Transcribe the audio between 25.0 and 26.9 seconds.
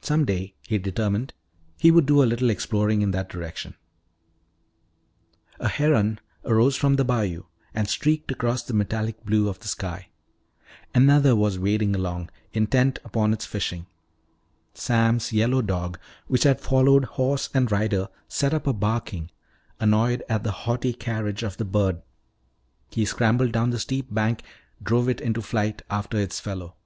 it into flight after its fellow.